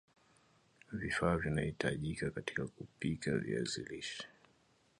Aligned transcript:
vifaa 0.91 1.37
vinavyahitajika 1.37 2.31
katika 2.31 2.67
kupika 2.67 3.37
viazi 3.37 3.83
lishe 3.83 4.27